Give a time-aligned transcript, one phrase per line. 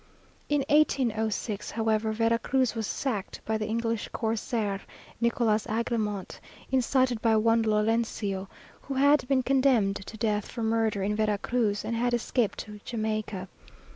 [0.49, 4.81] In 1806, however, Vera Cruz was sacked by the English corsair,
[5.21, 6.39] Nicholas Agramont,
[6.71, 8.47] incited by one Lorencillo,
[8.81, 12.79] who had been condemned to death for murder in Vera Cruz, and had escaped to
[12.83, 13.47] Jamaica.